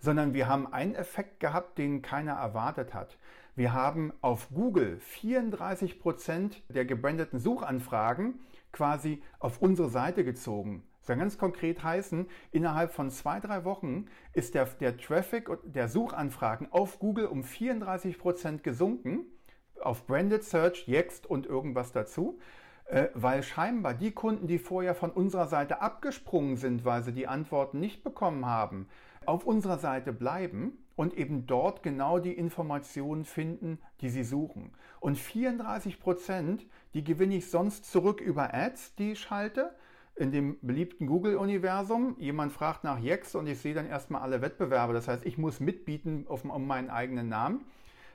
[0.00, 3.16] sondern wir haben einen Effekt gehabt, den keiner erwartet hat.
[3.54, 8.40] Wir haben auf Google 34 Prozent der gebrandeten Suchanfragen
[8.72, 10.82] quasi auf unsere Seite gezogen.
[10.98, 15.88] Das soll ganz konkret heißen, innerhalb von zwei, drei Wochen ist der, der Traffic der
[15.88, 19.26] Suchanfragen auf Google um 34 Prozent gesunken
[19.82, 22.38] auf Branded Search, Yext und irgendwas dazu,
[22.86, 27.26] äh, weil scheinbar die Kunden, die vorher von unserer Seite abgesprungen sind, weil sie die
[27.26, 28.88] Antworten nicht bekommen haben,
[29.24, 34.72] auf unserer Seite bleiben und eben dort genau die Informationen finden, die sie suchen.
[35.00, 39.74] Und 34 Prozent, die gewinne ich sonst zurück über Ads, die ich schalte.
[40.14, 44.92] In dem beliebten Google-Universum, jemand fragt nach Yext und ich sehe dann erstmal alle Wettbewerbe.
[44.92, 47.64] Das heißt, ich muss mitbieten um meinen eigenen Namen.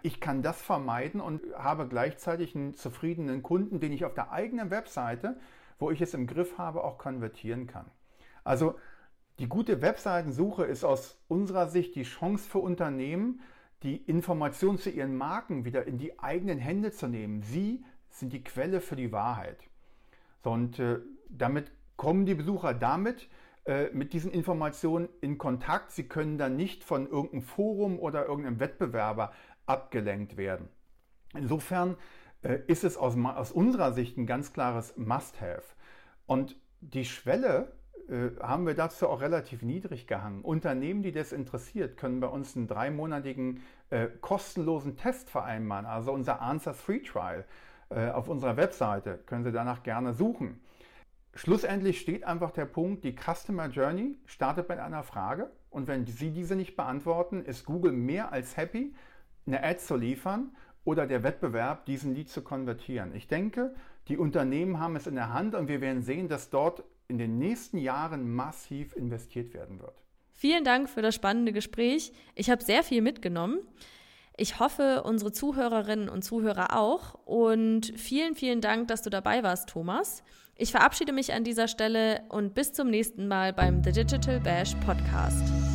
[0.01, 4.69] Ich kann das vermeiden und habe gleichzeitig einen zufriedenen Kunden, den ich auf der eigenen
[4.69, 5.39] Webseite,
[5.79, 7.85] wo ich es im Griff habe, auch konvertieren kann.
[8.43, 8.75] Also
[9.39, 13.41] die gute Webseitensuche ist aus unserer Sicht die Chance für Unternehmen,
[13.83, 17.43] die Informationen zu ihren Marken wieder in die eigenen Hände zu nehmen.
[17.43, 19.59] Sie sind die Quelle für die Wahrheit.
[20.43, 23.27] Und äh, damit kommen die Besucher damit
[23.65, 25.91] äh, mit diesen Informationen in Kontakt.
[25.91, 29.33] Sie können dann nicht von irgendeinem Forum oder irgendeinem Wettbewerber
[29.67, 30.67] abgelenkt werden.
[31.33, 31.95] Insofern
[32.41, 35.63] äh, ist es aus, aus unserer Sicht ein ganz klares Must-Have.
[36.25, 37.71] Und die Schwelle
[38.09, 40.41] äh, haben wir dazu auch relativ niedrig gehangen.
[40.41, 46.41] Unternehmen, die das interessiert, können bei uns einen dreimonatigen äh, kostenlosen Test vereinbaren, also unser
[46.41, 47.45] Answers Free Trial.
[47.89, 50.59] Äh, auf unserer Webseite können Sie danach gerne suchen.
[51.33, 56.31] Schlussendlich steht einfach der Punkt, die Customer Journey startet mit einer Frage und wenn Sie
[56.31, 58.95] diese nicht beantworten, ist Google mehr als happy,
[59.47, 63.15] eine Ad zu liefern oder der Wettbewerb, diesen Lead zu konvertieren.
[63.15, 63.73] Ich denke,
[64.07, 67.37] die Unternehmen haben es in der Hand und wir werden sehen, dass dort in den
[67.37, 69.95] nächsten Jahren massiv investiert werden wird.
[70.31, 72.13] Vielen Dank für das spannende Gespräch.
[72.35, 73.59] Ich habe sehr viel mitgenommen.
[74.37, 77.15] Ich hoffe, unsere Zuhörerinnen und Zuhörer auch.
[77.25, 80.23] Und vielen, vielen Dank, dass du dabei warst, Thomas.
[80.55, 84.75] Ich verabschiede mich an dieser Stelle und bis zum nächsten Mal beim The Digital Bash
[84.85, 85.66] Podcast.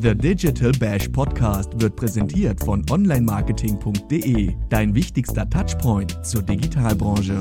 [0.00, 7.40] The Digital Bash Podcast wird präsentiert von onlinemarketing.de, dein wichtigster Touchpoint zur Digitalbranche.